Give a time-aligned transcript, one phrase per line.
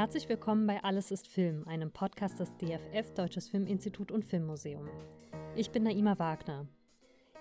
[0.00, 4.88] Herzlich willkommen bei Alles ist Film, einem Podcast des DFF, Deutsches Filminstitut und Filmmuseum.
[5.56, 6.66] Ich bin Naima Wagner.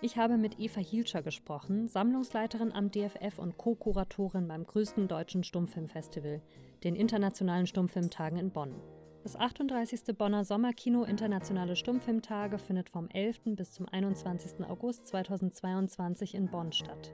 [0.02, 6.42] Ich habe mit Eva Hielscher gesprochen, Sammlungsleiterin am DFF und Co-Kuratorin beim größten deutschen Stummfilmfestival,
[6.84, 8.76] den Internationalen Stummfilmtagen in Bonn.
[9.24, 10.18] Das 38.
[10.18, 13.56] Bonner Sommerkino Internationale Stummfilmtage findet vom 11.
[13.56, 14.66] bis zum 21.
[14.68, 17.14] August 2022 in Bonn statt.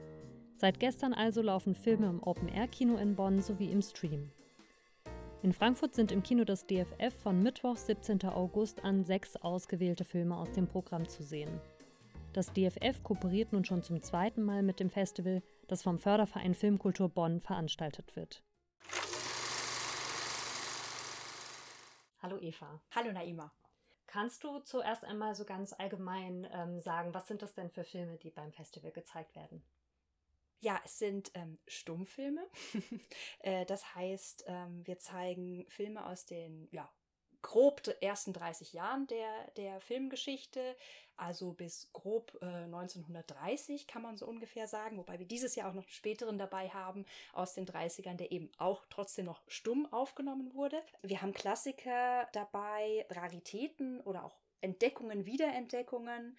[0.56, 4.32] Seit gestern also laufen Filme im Open-Air-Kino in Bonn sowie im Stream.
[5.42, 8.24] In Frankfurt sind im Kino des DFF von Mittwoch, 17.
[8.24, 11.60] August an sechs ausgewählte Filme aus dem Programm zu sehen.
[12.32, 17.10] Das DFF kooperiert nun schon zum zweiten Mal mit dem Festival, das vom Förderverein Filmkultur
[17.10, 18.42] Bonn veranstaltet wird.
[22.20, 22.80] Hallo Eva.
[22.94, 23.52] Hallo Naima.
[24.06, 28.16] Kannst du zuerst einmal so ganz allgemein ähm, sagen, was sind das denn für Filme,
[28.16, 29.62] die beim Festival gezeigt werden?
[30.60, 32.46] Ja, es sind ähm, Stummfilme.
[33.40, 36.90] äh, das heißt, ähm, wir zeigen Filme aus den ja,
[37.46, 40.76] grob ersten 30 Jahren der, der Filmgeschichte,
[41.16, 45.74] also bis grob äh, 1930 kann man so ungefähr sagen, wobei wir dieses Jahr auch
[45.74, 50.54] noch einen späteren dabei haben aus den 30ern, der eben auch trotzdem noch stumm aufgenommen
[50.54, 50.82] wurde.
[51.02, 56.36] Wir haben Klassiker dabei, Raritäten oder auch Entdeckungen, Wiederentdeckungen,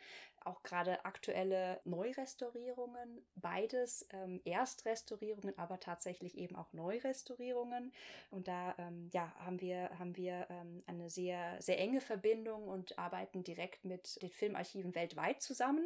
[0.48, 7.94] auch gerade aktuelle Neurestaurierungen, beides ähm, Erstrestaurierungen, aber tatsächlich eben auch Neurestaurierungen.
[8.32, 12.98] Und da ähm, ja, haben wir, haben wir ähm, eine sehr, sehr enge Verbindung und
[12.98, 15.86] arbeiten direkt mit den Filmarchiven weltweit zusammen,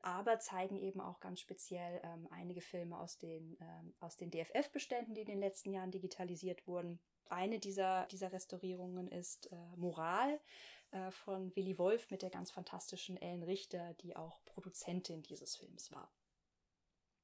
[0.00, 5.14] aber zeigen eben auch ganz speziell ähm, einige Filme aus den, ähm, aus den DFF-Beständen,
[5.14, 6.98] die in den letzten Jahren digitalisiert wurden.
[7.28, 10.40] Eine dieser, dieser Restaurierungen ist äh, Moral
[10.92, 15.90] äh, von Willy Wolf mit der ganz fantastischen Ellen Richter, die auch Produzentin dieses Films
[15.92, 16.10] war.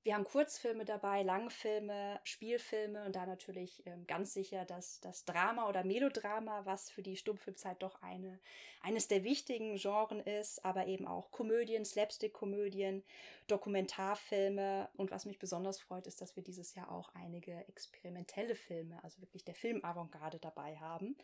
[0.04, 5.68] Wir haben Kurzfilme dabei, Langfilme, Spielfilme und da natürlich ähm, ganz sicher das, das Drama
[5.68, 8.38] oder Melodrama, was für die Stummfilmzeit doch eine,
[8.80, 13.04] eines der wichtigen Genren ist, aber eben auch Komödien, Slapstick-Komödien,
[13.48, 19.02] Dokumentarfilme und was mich besonders freut, ist, dass wir dieses Jahr auch einige experimentelle Filme,
[19.02, 21.16] also wirklich der Film-Avantgarde dabei haben.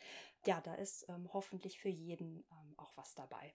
[0.46, 3.54] Ja, da ist ähm, hoffentlich für jeden ähm, auch was dabei.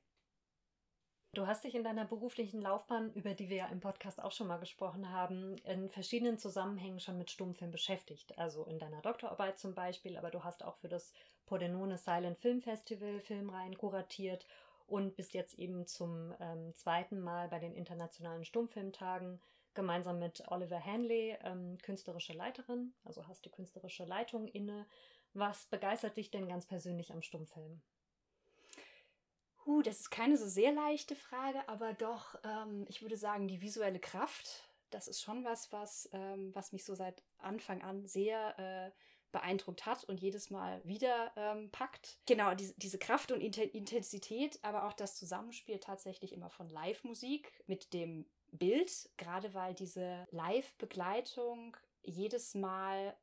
[1.36, 4.48] Du hast dich in deiner beruflichen Laufbahn, über die wir ja im Podcast auch schon
[4.48, 8.36] mal gesprochen haben, in verschiedenen Zusammenhängen schon mit Stummfilm beschäftigt.
[8.40, 11.14] Also in deiner Doktorarbeit zum Beispiel, aber du hast auch für das
[11.46, 14.48] Pordenone Silent Film Festival Filmreihen kuratiert
[14.88, 19.40] und bist jetzt eben zum ähm, zweiten Mal bei den internationalen Stummfilmtagen
[19.76, 24.88] gemeinsam mit Oliver Hanley ähm, künstlerische Leiterin, also hast die künstlerische Leitung inne.
[25.36, 27.84] Was begeistert dich denn ganz persönlich am Stummfilm?
[29.66, 33.62] Uh, das ist keine so sehr leichte Frage, aber doch, ähm, ich würde sagen, die
[33.62, 38.58] visuelle Kraft, das ist schon was, was, ähm, was mich so seit Anfang an sehr
[38.58, 38.92] äh,
[39.32, 42.18] beeindruckt hat und jedes Mal wieder ähm, packt.
[42.26, 47.94] Genau, diese, diese Kraft und Intensität, aber auch das Zusammenspiel tatsächlich immer von Live-Musik mit
[47.94, 53.16] dem Bild, gerade weil diese Live-Begleitung jedes Mal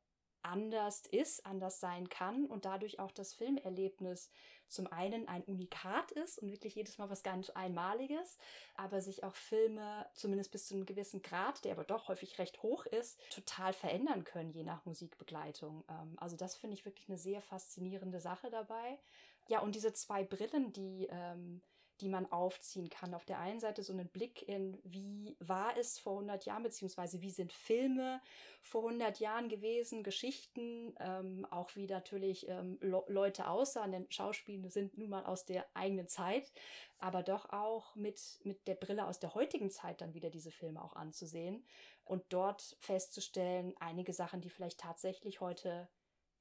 [0.43, 4.29] anders ist, anders sein kann und dadurch auch das Filmerlebnis
[4.67, 8.37] zum einen ein Unikat ist und wirklich jedes Mal was ganz Einmaliges,
[8.75, 12.61] aber sich auch Filme, zumindest bis zu einem gewissen Grad, der aber doch häufig recht
[12.63, 15.83] hoch ist, total verändern können, je nach Musikbegleitung.
[15.89, 18.99] Ähm, also das finde ich wirklich eine sehr faszinierende Sache dabei.
[19.47, 21.61] Ja, und diese zwei Brillen, die ähm,
[22.01, 23.13] die man aufziehen kann.
[23.13, 27.21] Auf der einen Seite so einen Blick in, wie war es vor 100 Jahren, beziehungsweise
[27.21, 28.21] wie sind Filme
[28.61, 34.97] vor 100 Jahren gewesen, Geschichten, ähm, auch wie natürlich ähm, Leute aussahen, denn Schauspiele sind
[34.97, 36.51] nun mal aus der eigenen Zeit,
[36.99, 40.83] aber doch auch mit, mit der Brille aus der heutigen Zeit dann wieder diese Filme
[40.83, 41.65] auch anzusehen
[42.03, 45.89] und dort festzustellen, einige Sachen, die vielleicht tatsächlich heute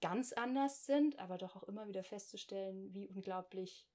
[0.00, 3.88] ganz anders sind, aber doch auch immer wieder festzustellen, wie unglaublich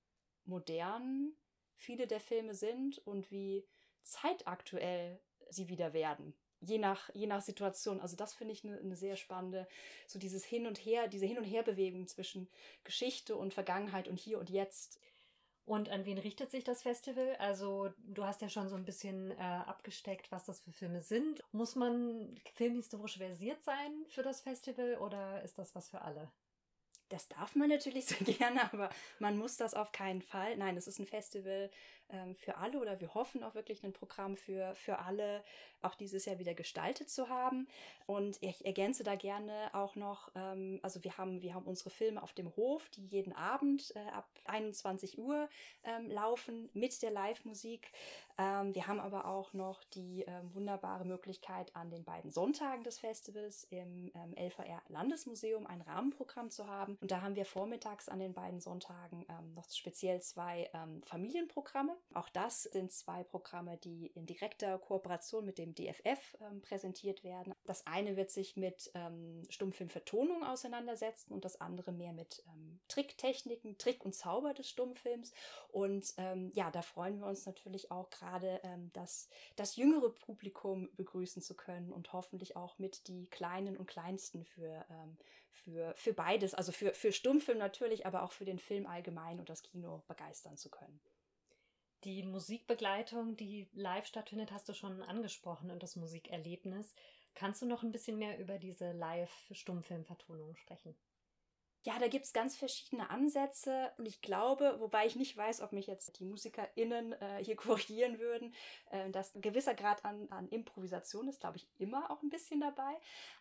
[0.46, 1.34] modern
[1.82, 3.66] viele der Filme sind und wie
[4.04, 5.20] zeitaktuell
[5.50, 6.34] sie wieder werden.
[6.60, 8.00] Je nach, je nach Situation.
[8.00, 9.68] Also das finde ich eine ne sehr spannende,
[10.08, 12.48] so dieses Hin und Her, diese Hin- und Herbewegung zwischen
[12.84, 15.00] Geschichte und Vergangenheit und hier und jetzt.
[15.66, 17.36] Und an wen richtet sich das Festival?
[17.40, 21.44] Also du hast ja schon so ein bisschen äh, abgesteckt, was das für Filme sind.
[21.52, 26.32] Muss man filmhistorisch versiert sein für das Festival oder ist das was für alle?
[27.12, 30.58] Das darf man natürlich sehr gerne, aber man muss das auf keinen Fall.
[30.58, 31.70] Nein, es ist ein Festival
[32.10, 35.44] ähm, für alle oder wir hoffen auch wirklich ein Programm für, für alle
[35.82, 37.68] auch dieses Jahr wieder gestaltet zu haben.
[38.06, 42.22] Und ich ergänze da gerne auch noch, ähm, also wir haben, wir haben unsere Filme
[42.22, 45.50] auf dem Hof, die jeden Abend äh, ab 21 Uhr
[45.84, 47.92] ähm, laufen mit der Live-Musik.
[48.42, 52.98] Ähm, wir haben aber auch noch die ähm, wunderbare Möglichkeit, an den beiden Sonntagen des
[52.98, 56.98] Festivals im ähm, LVR Landesmuseum ein Rahmenprogramm zu haben.
[57.02, 60.70] Und da haben wir vormittags an den beiden Sonntagen noch speziell zwei
[61.06, 61.96] Familienprogramme.
[62.14, 67.54] Auch das sind zwei Programme, die in direkter Kooperation mit dem DFF präsentiert werden.
[67.66, 68.92] Das eine wird sich mit
[69.50, 72.44] Stummfilmvertonung auseinandersetzen und das andere mehr mit
[72.88, 75.34] Tricktechniken, Trick und Zauber des Stummfilms.
[75.70, 76.16] Und
[76.54, 78.31] ja, da freuen wir uns natürlich auch gerade,
[78.94, 84.46] das, das jüngere Publikum begrüßen zu können und hoffentlich auch mit die Kleinen und Kleinsten
[84.46, 84.86] für,
[85.52, 89.50] für, für beides, also für, für Stummfilm natürlich, aber auch für den Film allgemein und
[89.50, 91.00] das Kino begeistern zu können.
[92.04, 96.96] Die Musikbegleitung, die live stattfindet, hast du schon angesprochen und das Musikerlebnis.
[97.36, 100.96] Kannst du noch ein bisschen mehr über diese Live-Stummfilmvertonung sprechen?
[101.84, 105.72] Ja, da gibt es ganz verschiedene Ansätze und ich glaube, wobei ich nicht weiß, ob
[105.72, 108.54] mich jetzt die MusikerInnen äh, hier korrigieren würden,
[108.92, 112.62] äh, dass ein gewisser Grad an, an Improvisation ist, glaube ich, immer auch ein bisschen
[112.62, 112.94] dabei.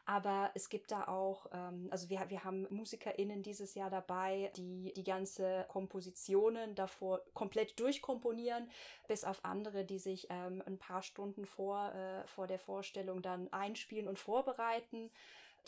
[0.07, 4.95] Aber es gibt da auch, ähm, also wir, wir haben MusikerInnen dieses Jahr dabei, die
[4.97, 8.71] die ganze Kompositionen davor komplett durchkomponieren,
[9.07, 13.53] bis auf andere, die sich ähm, ein paar Stunden vor, äh, vor der Vorstellung dann
[13.53, 15.11] einspielen und vorbereiten.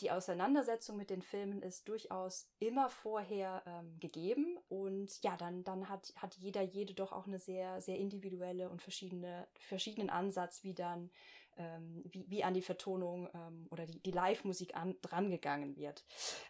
[0.01, 5.89] Die Auseinandersetzung mit den Filmen ist durchaus immer vorher ähm, gegeben und ja, dann, dann
[5.89, 10.73] hat, hat jeder, jede doch auch eine sehr, sehr individuelle und verschiedene, verschiedenen Ansatz, wie
[10.73, 11.11] dann,
[11.57, 16.03] ähm, wie, wie an die Vertonung ähm, oder die, die Live-Musik an, drangegangen wird.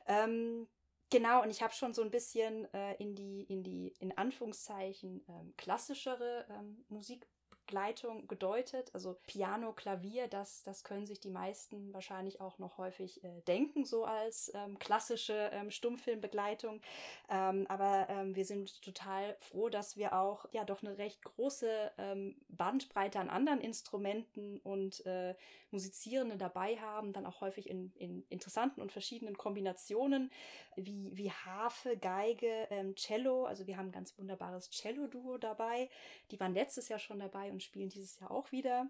[0.08, 0.68] Ähm,
[1.14, 5.24] Genau, und ich habe schon so ein bisschen äh, in die, in die, in Anführungszeichen,
[5.28, 7.28] ähm, klassischere ähm, Musik
[7.66, 8.92] Begleitung gedeutet.
[8.94, 13.86] Also Piano, Klavier, das, das können sich die meisten wahrscheinlich auch noch häufig äh, denken,
[13.86, 16.82] so als ähm, klassische ähm, Stummfilmbegleitung.
[17.30, 21.92] Ähm, aber ähm, wir sind total froh, dass wir auch ja doch eine recht große
[21.98, 25.36] ähm, Bandbreite an anderen Instrumenten und äh,
[25.72, 30.32] Musizierenden dabei haben, dann auch häufig in, in interessanten und verschiedenen Kombinationen
[30.76, 33.46] wie, wie Harfe, Geige, ähm, Cello.
[33.46, 35.90] Also wir haben ein ganz wunderbares Cello-Duo dabei.
[36.32, 38.90] Die waren letztes Jahr schon dabei und spielen dieses Jahr auch wieder.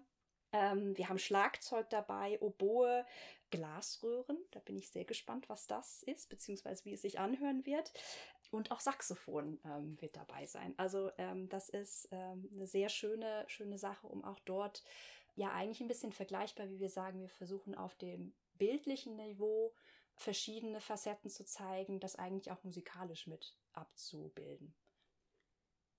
[0.52, 3.04] Ähm, wir haben Schlagzeug dabei, Oboe,
[3.50, 4.38] Glasröhren.
[4.52, 7.92] Da bin ich sehr gespannt, was das ist, beziehungsweise wie es sich anhören wird.
[8.54, 10.74] Und auch Saxophon ähm, wird dabei sein.
[10.76, 14.84] Also ähm, das ist ähm, eine sehr schöne, schöne Sache, um auch dort
[15.34, 19.74] ja eigentlich ein bisschen vergleichbar, wie wir sagen, wir versuchen auf dem bildlichen Niveau
[20.14, 24.72] verschiedene Facetten zu zeigen, das eigentlich auch musikalisch mit abzubilden.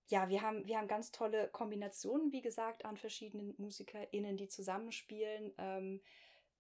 [0.08, 5.52] Ja, wir haben, wir haben ganz tolle Kombinationen, wie gesagt, an verschiedenen MusikerInnen, die zusammenspielen.
[5.58, 6.02] Ähm,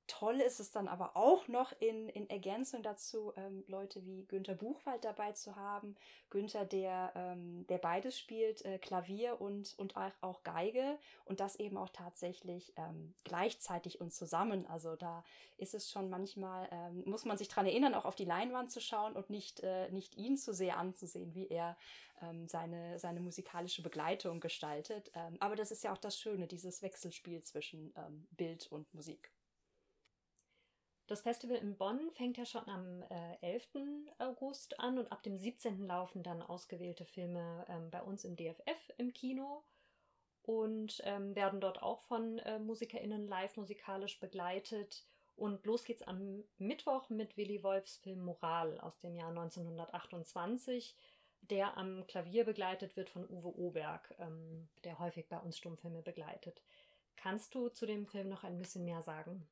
[0.07, 4.53] Toll ist es dann aber auch noch in, in Ergänzung dazu, ähm, Leute wie Günther
[4.53, 5.95] Buchwald dabei zu haben.
[6.29, 11.77] Günther, der, ähm, der beides spielt, äh, Klavier und, und auch Geige und das eben
[11.77, 14.67] auch tatsächlich ähm, gleichzeitig und zusammen.
[14.67, 15.23] Also da
[15.57, 18.81] ist es schon manchmal, ähm, muss man sich daran erinnern, auch auf die Leinwand zu
[18.81, 21.77] schauen und nicht, äh, nicht ihn zu sehr anzusehen, wie er
[22.21, 25.09] ähm, seine, seine musikalische Begleitung gestaltet.
[25.15, 27.93] Ähm, aber das ist ja auch das Schöne, dieses Wechselspiel zwischen
[28.31, 29.31] Bild und Musik.
[31.07, 33.67] Das Festival in Bonn fängt ja schon am äh, 11.
[34.17, 35.85] August an und ab dem 17.
[35.85, 39.63] laufen dann ausgewählte Filme ähm, bei uns im DFF im Kino
[40.41, 45.05] und ähm, werden dort auch von äh, MusikerInnen live musikalisch begleitet.
[45.35, 50.95] Und los geht's am Mittwoch mit Willy Wolfs Film Moral aus dem Jahr 1928,
[51.41, 56.63] der am Klavier begleitet wird von Uwe Oberg, ähm, der häufig bei uns Stummfilme begleitet.
[57.15, 59.47] Kannst du zu dem Film noch ein bisschen mehr sagen?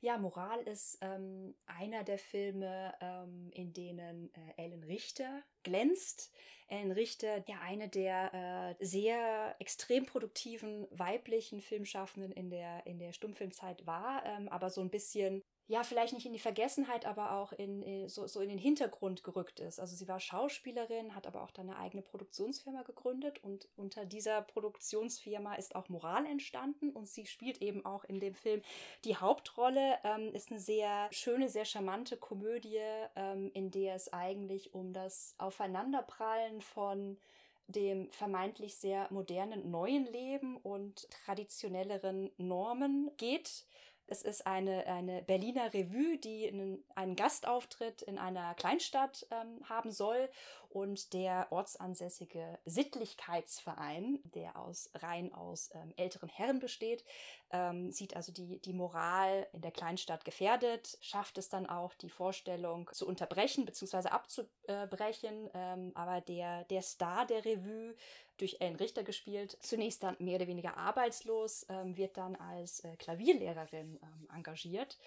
[0.00, 6.32] Ja, Moral ist ähm, einer der Filme, ähm, in denen äh, Ellen Richter glänzt.
[6.68, 13.12] Ellen Richter, ja, eine der äh, sehr extrem produktiven weiblichen Filmschaffenden in der, in der
[13.12, 17.52] Stummfilmzeit war, ähm, aber so ein bisschen ja, vielleicht nicht in die Vergessenheit, aber auch
[17.52, 19.78] in, in, so, so in den Hintergrund gerückt ist.
[19.78, 24.40] Also sie war Schauspielerin, hat aber auch dann eine eigene Produktionsfirma gegründet und unter dieser
[24.40, 28.62] Produktionsfirma ist auch Moral entstanden und sie spielt eben auch in dem Film
[29.04, 29.98] die Hauptrolle.
[30.04, 32.80] Ähm, ist eine sehr schöne, sehr charmante Komödie,
[33.14, 37.18] ähm, in der es eigentlich um das Aufeinanderprallen von
[37.66, 43.66] dem vermeintlich sehr modernen neuen Leben und traditionelleren Normen geht
[44.10, 49.92] Es ist eine, eine Berliner Revue, die einen, einen Gastauftritt in einer Kleinstadt ähm, haben
[49.92, 50.30] soll.
[50.70, 57.04] Und der ortsansässige Sittlichkeitsverein, der aus rein aus ähm, älteren Herren besteht,
[57.50, 62.10] ähm, sieht also die, die Moral in der Kleinstadt gefährdet, schafft es dann auch, die
[62.10, 64.08] Vorstellung zu unterbrechen bzw.
[64.08, 65.48] abzubrechen.
[65.54, 67.94] Ähm, aber der, der Star der Revue
[68.38, 72.96] durch Ellen Richter gespielt, zunächst dann mehr oder weniger arbeitslos, ähm, wird dann als äh,
[72.96, 74.98] Klavierlehrerin ähm, engagiert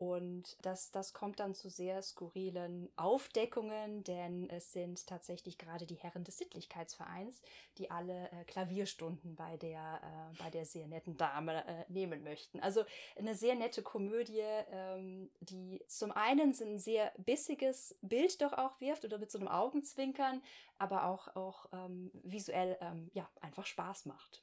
[0.00, 5.96] und das, das kommt dann zu sehr skurrilen Aufdeckungen, denn es sind tatsächlich gerade die
[5.96, 7.42] Herren des Sittlichkeitsvereins,
[7.76, 12.60] die alle äh, Klavierstunden bei der, äh, bei der sehr netten Dame äh, nehmen möchten.
[12.60, 12.84] Also
[13.18, 14.40] eine sehr nette Komödie,
[14.70, 19.48] ähm, die zum einen ein sehr bissiges Bild doch auch wirft oder mit so einem
[19.48, 20.40] Augenzwinkern,
[20.78, 24.42] aber auch, auch ähm, visuell ähm, ja, einfach Spaß macht.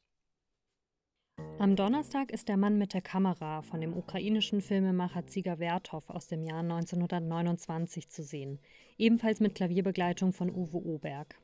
[1.59, 6.27] Am Donnerstag ist Der Mann mit der Kamera von dem ukrainischen Filmemacher Ziga Werthoff aus
[6.27, 8.59] dem Jahr 1929 zu sehen,
[8.99, 11.35] ebenfalls mit Klavierbegleitung von Uwe Oberg.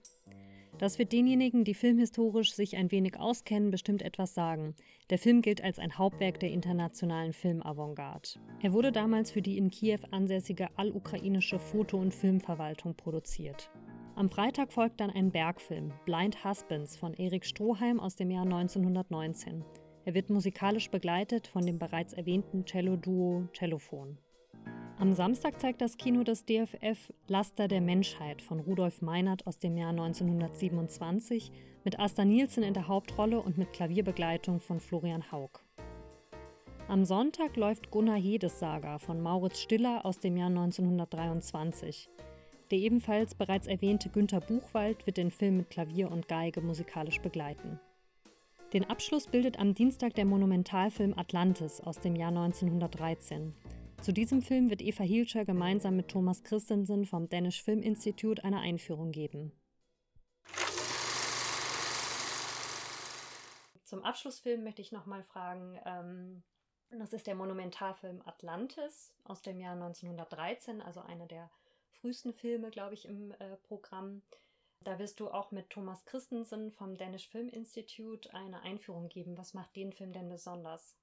[0.78, 4.76] Das wird denjenigen, die filmhistorisch sich ein wenig auskennen, bestimmt etwas sagen.
[5.10, 8.40] Der Film gilt als ein Hauptwerk der internationalen Filmavantgarde.
[8.62, 13.72] Er wurde damals für die in Kiew ansässige allukrainische Foto- und Filmverwaltung produziert.
[14.16, 19.66] Am Freitag folgt dann ein Bergfilm, Blind Husbands von Erik Stroheim aus dem Jahr 1919.
[20.06, 24.18] Er wird musikalisch begleitet von dem bereits erwähnten Cello-Duo Cellophon.
[25.00, 29.78] Am Samstag zeigt das Kino des DFF Laster der Menschheit von Rudolf Meinert aus dem
[29.78, 31.52] Jahr 1927
[31.84, 35.64] mit Asta Nielsen in der Hauptrolle und mit Klavierbegleitung von Florian Haug.
[36.90, 42.10] Am Sonntag läuft Gunnar Hedes Saga von Mauritz Stiller aus dem Jahr 1923.
[42.72, 47.80] Der ebenfalls bereits erwähnte Günter Buchwald wird den Film mit Klavier und Geige musikalisch begleiten.
[48.74, 53.54] Den Abschluss bildet am Dienstag der Monumentalfilm Atlantis aus dem Jahr 1913.
[54.02, 58.62] Zu diesem Film wird Eva Hielscher gemeinsam mit Thomas Christensen vom Danish Film Institute eine
[58.62, 59.52] Einführung geben.
[63.84, 66.44] Zum Abschlussfilm möchte ich nochmal fragen, ähm,
[66.90, 71.52] das ist der Monumentalfilm Atlantis aus dem Jahr 1913, also einer der
[71.92, 74.24] frühesten Filme, glaube ich, im äh, Programm.
[74.84, 79.38] Da wirst du auch mit Thomas Christensen vom Danish Film Institute eine Einführung geben.
[79.38, 80.96] Was macht den Film denn besonders?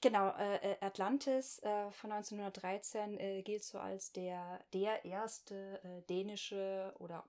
[0.00, 6.02] Genau, äh, äh Atlantis äh, von 1913 äh, gilt so als der, der erste äh,
[6.08, 7.24] dänische oder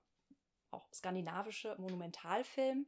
[0.72, 2.86] auch skandinavische Monumentalfilm.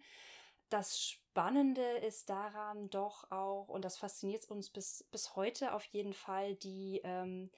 [0.69, 6.13] Das Spannende ist daran doch auch, und das fasziniert uns bis, bis heute auf jeden
[6.13, 7.51] Fall, die, ähm,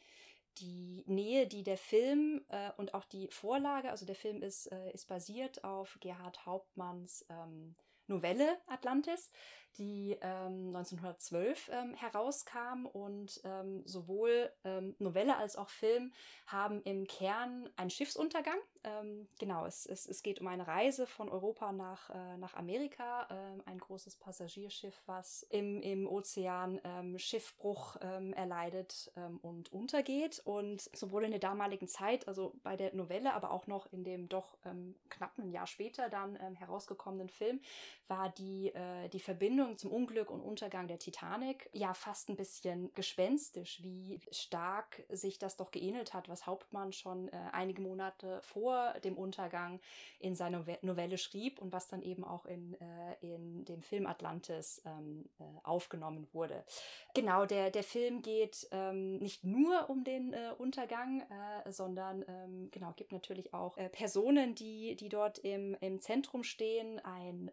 [0.61, 4.93] die Nähe, die der Film äh, und auch die Vorlage, also der Film ist, äh,
[4.93, 7.75] ist basiert auf Gerhard Hauptmanns ähm,
[8.09, 9.31] Novelle Atlantis,
[9.79, 16.13] die ähm, 1912 ähm, herauskam und ähm, sowohl ähm, Novelle als auch Film
[16.47, 18.59] haben im Kern einen Schiffsuntergang.
[18.83, 23.29] Ähm, genau, es, es, es geht um eine Reise von Europa nach, äh, nach Amerika,
[23.31, 29.13] äh, ein großes Passagierschiff, was im, im Ozean ähm, Schiffbruch erleidet
[29.43, 30.41] und untergeht.
[30.45, 34.29] Und sowohl in der damaligen Zeit, also bei der Novelle, aber auch noch in dem
[34.29, 34.57] doch
[35.09, 37.61] knapp ein Jahr später dann herausgekommenen Film,
[38.09, 42.93] war die, äh, die Verbindung zum Unglück und Untergang der Titanic ja fast ein bisschen
[42.95, 48.95] gespenstisch, wie stark sich das doch geähnelt hat, was Hauptmann schon äh, einige Monate vor
[49.05, 49.81] dem Untergang
[50.19, 54.83] in seiner Novelle schrieb und was dann eben auch in, äh, in dem Film Atlantis
[54.87, 56.65] ähm, äh, aufgenommen wurde.
[57.15, 62.71] Genau, der, der Film geht ähm, nicht nur um den äh, Untergang, äh, sondern ähm,
[62.71, 67.51] genau, gibt natürlich auch Personen, die, die dort im, im Zentrum stehen, ein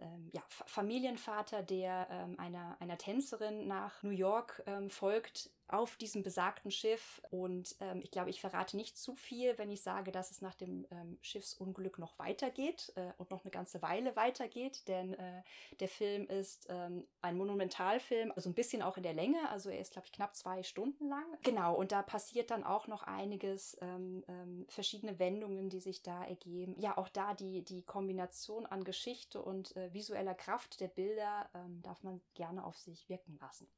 [0.00, 5.96] ähm, ja, Familienvater, Vater, der ähm, einer, einer Tänzerin nach New York ähm, folgt, auf
[5.96, 7.22] diesem besagten Schiff.
[7.30, 10.54] Und ähm, ich glaube, ich verrate nicht zu viel, wenn ich sage, dass es nach
[10.54, 15.42] dem ähm, Schiffsunglück noch weitergeht äh, und noch eine ganze Weile weitergeht, denn äh,
[15.80, 19.80] der Film ist ähm, ein Monumentalfilm, also ein bisschen auch in der Länge, also er
[19.80, 21.24] ist, glaube ich, knapp zwei Stunden lang.
[21.42, 26.22] Genau, und da passiert dann auch noch einiges, ähm, ähm, verschiedene Wendungen, die sich da
[26.24, 26.78] ergeben.
[26.78, 31.82] Ja, auch da die, die Kombination an Geschichte und äh, visueller Kraft der Bilder ähm,
[31.82, 33.68] darf man gerne auf sich wirken lassen.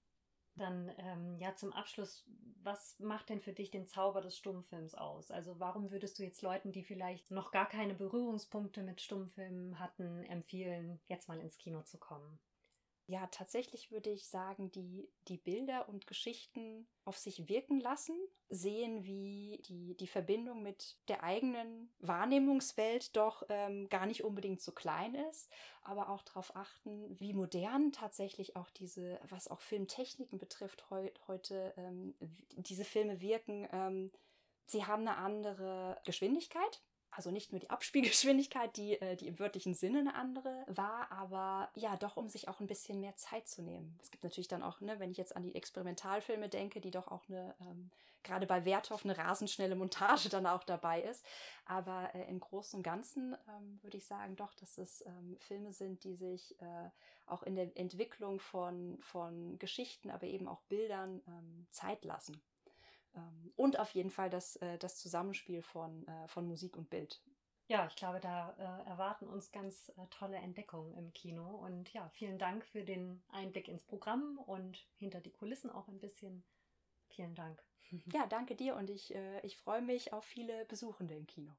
[0.57, 2.25] Dann ähm, ja zum Abschluss,
[2.63, 5.33] was macht denn für dich den Zauber des Stummfilms aus?
[5.33, 10.23] Also warum würdest du jetzt Leuten, die vielleicht noch gar keine Berührungspunkte mit Stummfilmen hatten,
[10.25, 12.39] empfehlen, jetzt mal ins Kino zu kommen?
[13.07, 18.17] Ja, tatsächlich würde ich sagen, die, die Bilder und Geschichten auf sich wirken lassen,
[18.49, 24.73] sehen, wie die, die Verbindung mit der eigenen Wahrnehmungswelt doch ähm, gar nicht unbedingt so
[24.73, 25.51] klein ist,
[25.83, 31.75] aber auch darauf achten, wie modern tatsächlich auch diese, was auch Filmtechniken betrifft, heu, heute
[31.77, 32.15] ähm,
[32.57, 33.69] diese Filme wirken.
[33.71, 34.13] Ähm,
[34.65, 36.83] sie haben eine andere Geschwindigkeit
[37.17, 41.71] also nicht nur die Abspielgeschwindigkeit, die, äh, die im wörtlichen Sinne eine andere war, aber
[41.75, 43.99] ja, doch, um sich auch ein bisschen mehr Zeit zu nehmen.
[44.03, 47.09] Es gibt natürlich dann auch, ne, wenn ich jetzt an die Experimentalfilme denke, die doch
[47.09, 47.91] auch eine, ähm,
[48.23, 51.25] gerade bei Werthoff eine rasenschnelle Montage dann auch dabei ist.
[51.67, 55.73] Aber äh, im Großen und Ganzen ähm, würde ich sagen doch, dass es ähm, Filme
[55.73, 56.91] sind, die sich äh,
[57.27, 62.41] auch in der Entwicklung von, von Geschichten, aber eben auch Bildern ähm, Zeit lassen.
[63.15, 67.23] Ähm, und auf jeden Fall das, äh, das Zusammenspiel von, äh, von Musik und Bild.
[67.67, 71.57] Ja, ich glaube, da äh, erwarten uns ganz äh, tolle Entdeckungen im Kino.
[71.57, 75.99] Und ja, vielen Dank für den Einblick ins Programm und hinter die Kulissen auch ein
[75.99, 76.45] bisschen.
[77.09, 77.63] Vielen Dank.
[78.13, 81.57] Ja, danke dir und ich, äh, ich freue mich auf viele Besuchende im Kino.